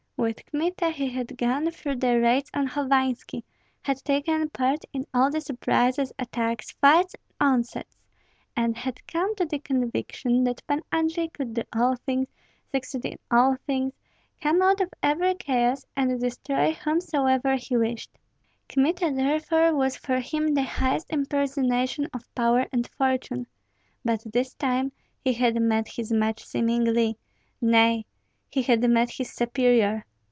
With 0.17 0.45
Kmita 0.45 0.91
he 0.91 1.09
had 1.09 1.35
gone 1.35 1.71
through 1.71 1.95
the 1.95 2.19
"raids" 2.19 2.51
on 2.53 2.67
Hovanski; 2.67 3.43
had 3.81 3.97
taken 4.03 4.51
part 4.51 4.83
in 4.93 5.07
all 5.15 5.31
the 5.31 5.41
surprises, 5.41 6.13
attacks, 6.19 6.69
fights, 6.73 7.15
and 7.39 7.55
onsets, 7.55 7.97
and 8.55 8.77
had 8.77 9.07
come 9.07 9.33
to 9.37 9.47
the 9.47 9.57
conviction 9.57 10.43
that 10.43 10.61
Pan 10.67 10.83
Andrei 10.91 11.27
could 11.29 11.55
do 11.55 11.63
all 11.75 11.95
things, 11.95 12.27
succeed 12.71 13.03
in 13.03 13.17
all 13.31 13.55
things, 13.65 13.95
come 14.39 14.61
out 14.61 14.79
of 14.79 14.93
every 15.01 15.33
chaos, 15.33 15.87
and 15.97 16.19
destroy 16.21 16.71
whomsoever 16.73 17.55
he 17.55 17.75
wished. 17.75 18.11
Kmita 18.69 19.09
therefore 19.15 19.73
was 19.73 19.97
for 19.97 20.19
him 20.19 20.53
the 20.53 20.61
highest 20.61 21.07
impersonation 21.09 22.07
of 22.13 22.35
power 22.35 22.67
and 22.71 22.87
fortune, 22.91 23.47
but 24.05 24.21
this 24.31 24.53
time 24.53 24.91
he 25.23 25.33
had 25.33 25.59
met 25.59 25.87
his 25.87 26.11
match 26.13 26.45
seemingly, 26.45 27.17
nay, 27.59 28.05
he 28.51 28.61
had 28.61 28.87
met 28.87 29.09
his 29.09 29.33
superior. 29.33 30.05